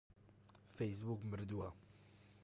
[0.75, 1.69] فەیسبووک مردووە.